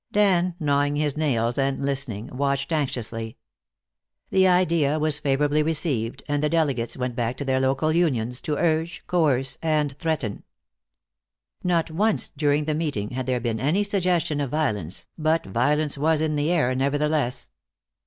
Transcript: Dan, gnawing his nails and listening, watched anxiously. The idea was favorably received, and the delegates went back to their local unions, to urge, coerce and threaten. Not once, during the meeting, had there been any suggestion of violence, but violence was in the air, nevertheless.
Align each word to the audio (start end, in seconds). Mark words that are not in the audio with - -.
Dan, 0.11 0.55
gnawing 0.59 0.95
his 0.95 1.15
nails 1.15 1.59
and 1.59 1.77
listening, 1.85 2.35
watched 2.35 2.71
anxiously. 2.71 3.37
The 4.31 4.47
idea 4.47 4.97
was 4.97 5.19
favorably 5.19 5.61
received, 5.61 6.23
and 6.27 6.41
the 6.41 6.49
delegates 6.49 6.97
went 6.97 7.15
back 7.15 7.37
to 7.37 7.45
their 7.45 7.59
local 7.59 7.91
unions, 7.93 8.41
to 8.41 8.57
urge, 8.57 9.03
coerce 9.05 9.59
and 9.61 9.95
threaten. 9.99 10.41
Not 11.63 11.91
once, 11.91 12.29
during 12.29 12.65
the 12.65 12.73
meeting, 12.73 13.11
had 13.11 13.27
there 13.27 13.39
been 13.39 13.59
any 13.59 13.83
suggestion 13.83 14.41
of 14.41 14.49
violence, 14.49 15.05
but 15.19 15.45
violence 15.45 15.99
was 15.99 16.19
in 16.19 16.35
the 16.35 16.51
air, 16.51 16.73
nevertheless. 16.73 17.49